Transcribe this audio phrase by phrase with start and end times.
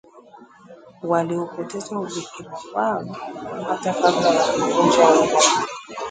[1.03, 3.07] walioupoteza ubikra wao
[3.69, 5.37] hata kabla ya kuvunja ungo